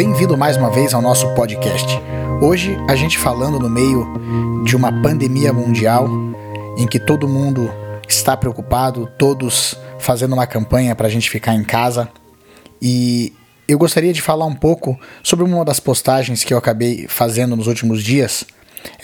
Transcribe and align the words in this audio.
bem-vindo 0.00 0.34
mais 0.34 0.56
uma 0.56 0.70
vez 0.70 0.94
ao 0.94 1.02
nosso 1.02 1.28
podcast. 1.34 1.86
Hoje 2.40 2.74
a 2.88 2.96
gente 2.96 3.18
falando 3.18 3.58
no 3.58 3.68
meio 3.68 4.06
de 4.64 4.74
uma 4.74 4.90
pandemia 5.02 5.52
mundial 5.52 6.08
em 6.78 6.86
que 6.86 6.98
todo 6.98 7.28
mundo 7.28 7.70
está 8.08 8.34
preocupado, 8.34 9.06
todos 9.18 9.76
fazendo 9.98 10.32
uma 10.32 10.46
campanha 10.46 10.96
para 10.96 11.06
a 11.06 11.10
gente 11.10 11.28
ficar 11.28 11.54
em 11.54 11.62
casa. 11.62 12.08
E 12.80 13.34
eu 13.68 13.76
gostaria 13.76 14.10
de 14.10 14.22
falar 14.22 14.46
um 14.46 14.54
pouco 14.54 14.98
sobre 15.22 15.44
uma 15.44 15.66
das 15.66 15.78
postagens 15.78 16.44
que 16.44 16.54
eu 16.54 16.56
acabei 16.56 17.06
fazendo 17.06 17.54
nos 17.54 17.66
últimos 17.66 18.02
dias, 18.02 18.46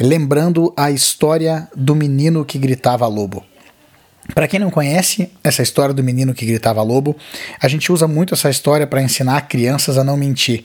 lembrando 0.00 0.72
a 0.74 0.90
história 0.90 1.68
do 1.76 1.94
menino 1.94 2.42
que 2.42 2.56
gritava 2.56 3.06
lobo. 3.06 3.44
Para 4.34 4.48
quem 4.48 4.60
não 4.60 4.70
conhece 4.70 5.30
essa 5.42 5.62
história 5.62 5.94
do 5.94 6.02
menino 6.02 6.34
que 6.34 6.46
gritava 6.46 6.82
lobo, 6.82 7.16
a 7.60 7.68
gente 7.68 7.92
usa 7.92 8.06
muito 8.06 8.34
essa 8.34 8.50
história 8.50 8.86
para 8.86 9.02
ensinar 9.02 9.48
crianças 9.48 9.96
a 9.96 10.04
não 10.04 10.16
mentir. 10.16 10.64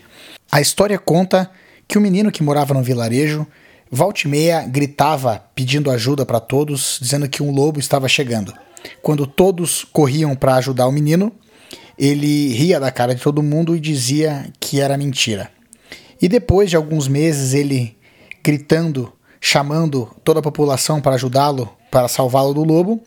A 0.52 0.60
história 0.60 0.98
conta 1.00 1.50
que 1.88 1.98
o 1.98 2.02
menino 2.02 2.32
que 2.32 2.44
morava 2.44 2.74
no 2.74 2.84
vilarejo, 2.84 3.46
volta 3.90 4.28
meia 4.28 4.66
gritava 4.66 5.44
pedindo 5.54 5.92
ajuda 5.92 6.26
para 6.26 6.40
todos, 6.40 6.98
dizendo 7.02 7.30
que 7.30 7.44
um 7.44 7.52
lobo 7.52 7.80
estava 7.80 8.08
chegando. 8.08 8.54
Quando 9.02 9.28
todos 9.28 9.84
corriam 9.84 10.36
para 10.36 10.56
ajudar 10.56 10.88
o 10.88 10.92
menino, 10.92 11.32
ele 11.98 12.54
ria 12.54 12.80
da 12.80 12.92
cara 12.92 13.14
de 13.14 13.22
todo 13.22 13.44
mundo 13.44 13.76
e 13.76 13.80
dizia 13.80 14.52
que 14.60 14.82
era 14.82 14.98
mentira. 14.98 15.52
E 16.22 16.28
depois 16.28 16.70
de 16.70 16.76
alguns 16.76 17.08
meses 17.08 17.54
ele 17.54 17.98
gritando, 18.44 19.12
chamando 19.40 20.10
toda 20.24 20.40
a 20.40 20.44
população 20.44 21.00
para 21.00 21.16
ajudá-lo, 21.16 21.70
para 21.92 22.08
salvá-lo 22.08 22.54
do 22.54 22.64
lobo, 22.64 23.02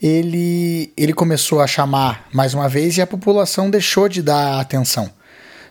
ele, 0.00 0.92
ele 0.96 1.12
começou 1.12 1.60
a 1.60 1.66
chamar 1.66 2.28
mais 2.32 2.54
uma 2.54 2.68
vez 2.68 2.96
e 2.96 3.02
a 3.02 3.06
população 3.06 3.68
deixou 3.68 4.08
de 4.08 4.22
dar 4.22 4.60
atenção. 4.60 5.10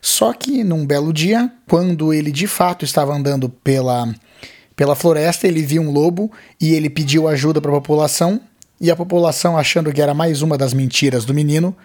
Só 0.01 0.33
que 0.33 0.63
num 0.63 0.85
belo 0.85 1.11
dia, 1.11 1.51
quando 1.67 2.13
ele 2.13 2.31
de 2.31 2.47
fato 2.47 2.85
estava 2.85 3.13
andando 3.13 3.49
pela, 3.49 4.13
pela 4.75 4.95
floresta, 4.95 5.47
ele 5.47 5.63
viu 5.63 5.81
um 5.81 5.91
lobo 5.91 6.31
e 6.59 6.73
ele 6.73 6.89
pediu 6.89 7.27
ajuda 7.27 7.61
para 7.61 7.71
a 7.71 7.75
população. 7.75 8.39
E 8.79 8.91
a 8.91 8.95
população, 8.95 9.57
achando 9.57 9.91
que 9.91 10.01
era 10.01 10.13
mais 10.13 10.43
uma 10.43 10.55
das 10.55 10.71
mentiras 10.71 11.25
do 11.25 11.33
menino, 11.33 11.75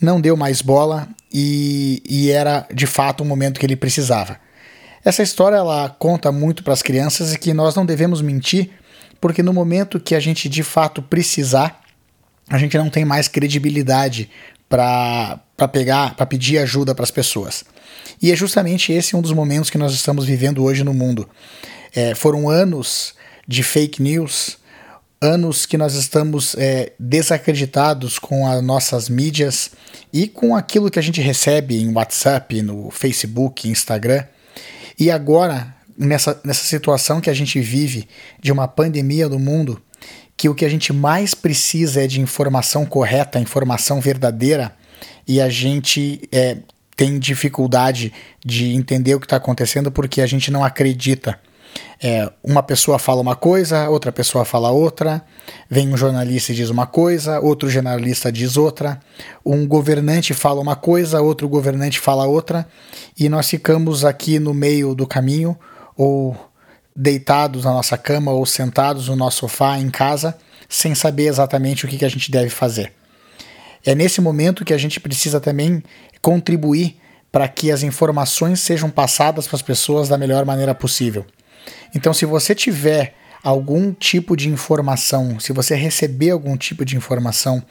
não 0.00 0.20
deu 0.20 0.36
mais 0.36 0.60
bola 0.60 1.08
e, 1.32 2.02
e 2.06 2.30
era 2.30 2.66
de 2.72 2.86
fato 2.86 3.22
o 3.22 3.26
momento 3.26 3.58
que 3.58 3.64
ele 3.64 3.76
precisava. 3.76 4.38
Essa 5.04 5.22
história 5.22 5.56
ela 5.56 5.88
conta 5.88 6.30
muito 6.30 6.62
para 6.62 6.74
as 6.74 6.82
crianças 6.82 7.32
e 7.32 7.38
que 7.38 7.54
nós 7.54 7.74
não 7.74 7.86
devemos 7.86 8.20
mentir, 8.20 8.70
porque 9.20 9.42
no 9.42 9.52
momento 9.52 9.98
que 9.98 10.14
a 10.14 10.20
gente 10.20 10.48
de 10.48 10.62
fato 10.62 11.00
precisar, 11.02 11.81
a 12.48 12.58
gente 12.58 12.76
não 12.76 12.90
tem 12.90 13.04
mais 13.04 13.28
credibilidade 13.28 14.30
para 14.68 15.38
pegar, 15.70 16.14
para 16.14 16.26
pedir 16.26 16.58
ajuda 16.58 16.94
para 16.94 17.04
as 17.04 17.10
pessoas. 17.10 17.64
E 18.20 18.32
é 18.32 18.36
justamente 18.36 18.92
esse 18.92 19.14
um 19.14 19.20
dos 19.20 19.32
momentos 19.32 19.68
que 19.68 19.78
nós 19.78 19.92
estamos 19.92 20.24
vivendo 20.24 20.62
hoje 20.62 20.82
no 20.82 20.94
mundo. 20.94 21.28
É, 21.94 22.14
foram 22.14 22.48
anos 22.48 23.14
de 23.46 23.62
fake 23.62 24.00
news, 24.02 24.58
anos 25.20 25.66
que 25.66 25.76
nós 25.76 25.94
estamos 25.94 26.54
é, 26.56 26.92
desacreditados 26.98 28.18
com 28.18 28.46
as 28.46 28.62
nossas 28.62 29.08
mídias 29.08 29.70
e 30.12 30.26
com 30.26 30.56
aquilo 30.56 30.90
que 30.90 30.98
a 30.98 31.02
gente 31.02 31.20
recebe 31.20 31.80
em 31.80 31.92
WhatsApp, 31.92 32.62
no 32.62 32.90
Facebook, 32.90 33.68
Instagram. 33.68 34.24
E 34.98 35.10
agora, 35.10 35.74
nessa, 35.96 36.40
nessa 36.44 36.64
situação 36.64 37.20
que 37.20 37.30
a 37.30 37.34
gente 37.34 37.60
vive 37.60 38.08
de 38.40 38.50
uma 38.50 38.66
pandemia 38.66 39.28
no 39.28 39.38
mundo, 39.38 39.80
que 40.42 40.48
o 40.48 40.56
que 40.56 40.64
a 40.64 40.68
gente 40.68 40.92
mais 40.92 41.36
precisa 41.36 42.02
é 42.02 42.06
de 42.08 42.20
informação 42.20 42.84
correta, 42.84 43.38
informação 43.38 44.00
verdadeira, 44.00 44.74
e 45.24 45.40
a 45.40 45.48
gente 45.48 46.28
é, 46.32 46.56
tem 46.96 47.16
dificuldade 47.16 48.12
de 48.44 48.74
entender 48.74 49.14
o 49.14 49.20
que 49.20 49.26
está 49.26 49.36
acontecendo 49.36 49.92
porque 49.92 50.20
a 50.20 50.26
gente 50.26 50.50
não 50.50 50.64
acredita. 50.64 51.38
É, 52.02 52.28
uma 52.42 52.60
pessoa 52.60 52.98
fala 52.98 53.20
uma 53.20 53.36
coisa, 53.36 53.88
outra 53.88 54.10
pessoa 54.10 54.44
fala 54.44 54.72
outra, 54.72 55.24
vem 55.70 55.88
um 55.94 55.96
jornalista 55.96 56.50
e 56.50 56.56
diz 56.56 56.70
uma 56.70 56.88
coisa, 56.88 57.38
outro 57.38 57.70
jornalista 57.70 58.32
diz 58.32 58.56
outra, 58.56 58.98
um 59.46 59.64
governante 59.64 60.34
fala 60.34 60.60
uma 60.60 60.74
coisa, 60.74 61.22
outro 61.22 61.48
governante 61.48 62.00
fala 62.00 62.26
outra, 62.26 62.66
e 63.16 63.28
nós 63.28 63.48
ficamos 63.48 64.04
aqui 64.04 64.40
no 64.40 64.52
meio 64.52 64.92
do 64.92 65.06
caminho, 65.06 65.56
ou 65.96 66.36
deitados 66.94 67.64
na 67.64 67.72
nossa 67.72 67.96
cama 67.96 68.32
ou 68.32 68.44
sentados 68.44 69.08
no 69.08 69.16
nosso 69.16 69.38
sofá 69.38 69.78
em 69.78 69.90
casa, 69.90 70.36
sem 70.68 70.94
saber 70.94 71.26
exatamente 71.26 71.84
o 71.84 71.88
que, 71.88 72.04
a 72.04 72.08
gente 72.08 72.30
deve 72.30 72.50
fazer. 72.50 72.92
É 73.84 73.94
nesse 73.94 74.20
momento 74.20 74.64
que 74.64 74.72
a 74.72 74.78
gente 74.78 75.00
precisa 75.00 75.40
também 75.40 75.82
contribuir 76.20 76.96
para 77.30 77.48
que 77.48 77.70
as 77.70 77.82
informações 77.82 78.60
sejam 78.60 78.90
passadas 78.90 79.46
para 79.46 79.56
as 79.56 79.62
pessoas 79.62 80.08
da 80.08 80.18
melhor 80.18 80.44
maneira 80.44 80.74
possível. 80.74 81.26
Então, 81.94 82.12
se 82.12 82.26
você 82.26 82.54
tiver 82.54 83.14
algum 83.42 83.92
tipo 83.92 84.36
de 84.36 84.48
informação, 84.48 85.40
se 85.40 85.52
você 85.52 85.74
receber 85.74 86.30
algum 86.30 86.56
tipo 86.56 86.84
de 86.84 86.96
informação, 86.96 87.62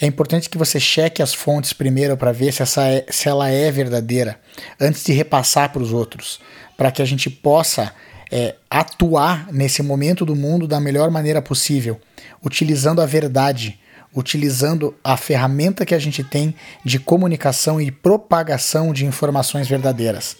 é 0.00 0.06
importante 0.06 0.48
que 0.48 0.58
você 0.58 0.78
cheque 0.78 1.22
as 1.22 1.34
fontes 1.34 1.72
primeiro 1.72 2.16
para 2.16 2.30
ver 2.30 2.52
se, 2.52 2.62
essa 2.62 2.86
é, 2.86 3.04
se 3.10 3.28
ela 3.28 3.50
é 3.50 3.70
verdadeira, 3.70 4.38
antes 4.78 5.02
de 5.02 5.12
repassar 5.12 5.72
para 5.72 5.82
os 5.82 5.92
outros, 5.92 6.38
para 6.76 6.92
que 6.92 7.02
a 7.02 7.04
gente 7.04 7.28
possa 7.28 7.92
é, 8.30 8.56
atuar 8.70 9.52
nesse 9.52 9.82
momento 9.82 10.24
do 10.24 10.34
mundo 10.34 10.66
da 10.66 10.80
melhor 10.80 11.10
maneira 11.10 11.40
possível, 11.40 12.00
utilizando 12.44 13.00
a 13.00 13.06
verdade, 13.06 13.78
utilizando 14.14 14.94
a 15.04 15.16
ferramenta 15.16 15.84
que 15.84 15.94
a 15.94 15.98
gente 15.98 16.24
tem 16.24 16.54
de 16.84 16.98
comunicação 16.98 17.80
e 17.80 17.90
propagação 17.90 18.92
de 18.92 19.04
informações 19.04 19.68
verdadeiras. 19.68 20.36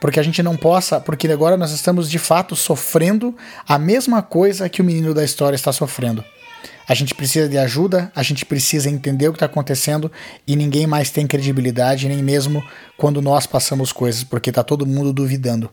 Porque 0.00 0.20
a 0.20 0.22
gente 0.22 0.42
não 0.42 0.56
possa, 0.56 1.00
porque 1.00 1.26
agora 1.28 1.56
nós 1.56 1.72
estamos 1.72 2.10
de 2.10 2.18
fato 2.18 2.54
sofrendo 2.54 3.34
a 3.66 3.78
mesma 3.78 4.22
coisa 4.22 4.68
que 4.68 4.80
o 4.80 4.84
menino 4.84 5.14
da 5.14 5.24
história 5.24 5.56
está 5.56 5.72
sofrendo. 5.72 6.24
A 6.88 6.94
gente 6.94 7.14
precisa 7.14 7.48
de 7.48 7.58
ajuda, 7.58 8.12
a 8.14 8.22
gente 8.22 8.44
precisa 8.44 8.88
entender 8.88 9.28
o 9.28 9.32
que 9.32 9.36
está 9.36 9.46
acontecendo 9.46 10.10
e 10.46 10.54
ninguém 10.54 10.86
mais 10.86 11.10
tem 11.10 11.26
credibilidade, 11.26 12.08
nem 12.08 12.22
mesmo 12.22 12.62
quando 12.96 13.20
nós 13.20 13.46
passamos 13.46 13.92
coisas, 13.92 14.22
porque 14.22 14.50
está 14.50 14.62
todo 14.62 14.86
mundo 14.86 15.12
duvidando 15.12 15.70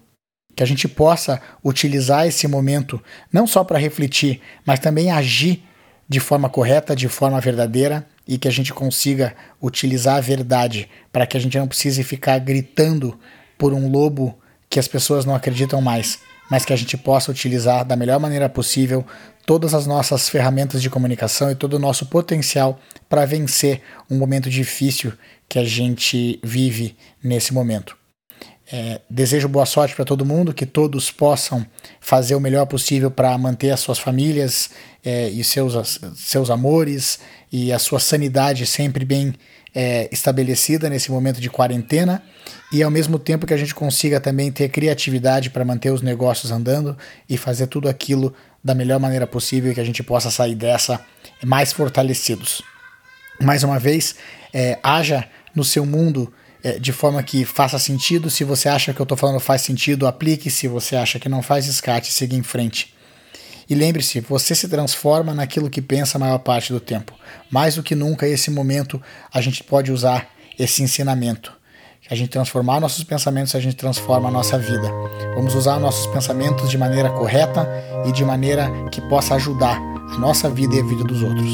que 0.55 0.63
a 0.63 0.65
gente 0.65 0.87
possa 0.87 1.41
utilizar 1.63 2.27
esse 2.27 2.47
momento 2.47 3.01
não 3.31 3.47
só 3.47 3.63
para 3.63 3.79
refletir, 3.79 4.41
mas 4.65 4.79
também 4.79 5.11
agir 5.11 5.63
de 6.07 6.19
forma 6.19 6.49
correta, 6.49 6.95
de 6.95 7.07
forma 7.07 7.39
verdadeira 7.39 8.05
e 8.27 8.37
que 8.37 8.47
a 8.47 8.51
gente 8.51 8.73
consiga 8.73 9.35
utilizar 9.61 10.17
a 10.17 10.21
verdade 10.21 10.89
para 11.11 11.25
que 11.25 11.35
a 11.35 11.39
gente 11.39 11.57
não 11.57 11.67
precise 11.67 12.03
ficar 12.03 12.39
gritando 12.39 13.17
por 13.57 13.73
um 13.73 13.89
lobo 13.89 14.37
que 14.69 14.79
as 14.79 14.87
pessoas 14.87 15.25
não 15.25 15.35
acreditam 15.35 15.81
mais, 15.81 16.19
mas 16.49 16.65
que 16.65 16.73
a 16.73 16.75
gente 16.75 16.97
possa 16.97 17.31
utilizar 17.31 17.85
da 17.85 17.95
melhor 17.95 18.19
maneira 18.19 18.49
possível 18.49 19.05
todas 19.45 19.73
as 19.73 19.85
nossas 19.85 20.29
ferramentas 20.29 20.81
de 20.81 20.89
comunicação 20.89 21.51
e 21.51 21.55
todo 21.55 21.73
o 21.73 21.79
nosso 21.79 22.05
potencial 22.05 22.79
para 23.09 23.25
vencer 23.25 23.81
um 24.09 24.17
momento 24.17 24.49
difícil 24.49 25.13
que 25.49 25.59
a 25.59 25.65
gente 25.65 26.39
vive 26.43 26.95
nesse 27.23 27.53
momento. 27.53 28.02
É, 28.75 29.01
desejo 29.07 29.47
boa 29.47 29.67
sorte 29.67 29.95
para 29.95 30.03
todo 30.03 30.25
mundo, 30.25 30.51
que 30.51 30.65
todos 30.65 31.11
possam 31.11 31.63
fazer 32.01 32.33
o 32.33 32.39
melhor 32.39 32.65
possível 32.65 33.11
para 33.11 33.37
manter 33.37 33.69
as 33.69 33.79
suas 33.79 33.99
famílias 33.99 34.71
é, 35.05 35.29
e 35.29 35.43
seus, 35.43 35.99
seus 36.15 36.49
amores 36.49 37.19
e 37.51 37.71
a 37.71 37.77
sua 37.77 37.99
sanidade 37.99 38.65
sempre 38.65 39.05
bem 39.05 39.35
é, 39.75 40.09
estabelecida 40.11 40.89
nesse 40.89 41.11
momento 41.11 41.39
de 41.39 41.51
quarentena 41.51 42.23
e 42.71 42.81
ao 42.81 42.89
mesmo 42.89 43.19
tempo 43.19 43.45
que 43.45 43.53
a 43.53 43.57
gente 43.57 43.75
consiga 43.75 44.19
também 44.19 44.51
ter 44.51 44.69
criatividade 44.69 45.51
para 45.51 45.63
manter 45.63 45.91
os 45.91 46.01
negócios 46.01 46.51
andando 46.51 46.97
e 47.29 47.37
fazer 47.37 47.67
tudo 47.67 47.87
aquilo 47.87 48.33
da 48.63 48.73
melhor 48.73 48.99
maneira 48.99 49.27
possível 49.27 49.71
e 49.71 49.75
que 49.75 49.81
a 49.81 49.85
gente 49.85 50.01
possa 50.01 50.31
sair 50.31 50.55
dessa 50.55 50.99
mais 51.45 51.71
fortalecidos. 51.71 52.63
Mais 53.39 53.63
uma 53.63 53.77
vez, 53.77 54.15
é, 54.51 54.79
haja 54.81 55.29
no 55.53 55.63
seu 55.63 55.85
mundo 55.85 56.33
é, 56.63 56.79
de 56.79 56.91
forma 56.93 57.21
que 57.21 57.43
faça 57.43 57.77
sentido. 57.77 58.29
Se 58.29 58.43
você 58.43 58.69
acha 58.69 58.93
que 58.93 59.01
eu 59.01 59.03
estou 59.03 59.17
falando 59.17 59.39
faz 59.39 59.61
sentido, 59.61 60.07
aplique. 60.07 60.49
Se 60.49 60.67
você 60.67 60.95
acha 60.95 61.19
que 61.19 61.27
não 61.27 61.41
faz, 61.41 61.65
descarte 61.65 62.11
siga 62.11 62.35
em 62.35 62.43
frente. 62.43 62.93
E 63.69 63.75
lembre-se, 63.75 64.19
você 64.19 64.53
se 64.55 64.67
transforma 64.67 65.33
naquilo 65.33 65.69
que 65.69 65.81
pensa 65.81 66.17
a 66.17 66.19
maior 66.19 66.39
parte 66.39 66.71
do 66.71 66.79
tempo. 66.79 67.13
Mais 67.49 67.75
do 67.75 67.83
que 67.83 67.95
nunca, 67.95 68.27
esse 68.27 68.51
momento, 68.51 69.01
a 69.33 69.41
gente 69.41 69.63
pode 69.63 69.91
usar 69.91 70.29
esse 70.59 70.83
ensinamento. 70.83 71.51
A 72.09 72.15
gente 72.15 72.29
transformar 72.29 72.81
nossos 72.81 73.03
pensamentos, 73.03 73.55
a 73.55 73.59
gente 73.59 73.77
transforma 73.77 74.27
a 74.27 74.31
nossa 74.31 74.57
vida. 74.57 74.91
Vamos 75.35 75.55
usar 75.55 75.79
nossos 75.79 76.05
pensamentos 76.07 76.69
de 76.69 76.77
maneira 76.77 77.09
correta 77.09 77.67
e 78.05 78.11
de 78.11 78.25
maneira 78.25 78.69
que 78.91 79.01
possa 79.07 79.35
ajudar 79.35 79.77
a 79.77 80.17
nossa 80.17 80.49
vida 80.49 80.75
e 80.75 80.79
a 80.79 80.83
vida 80.83 81.03
dos 81.03 81.23
outros. 81.23 81.49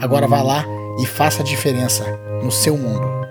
Agora 0.00 0.26
vá 0.26 0.42
lá 0.42 0.64
e 1.00 1.06
faça 1.06 1.42
a 1.42 1.44
diferença 1.44 2.04
no 2.42 2.50
seu 2.50 2.76
mundo. 2.78 3.23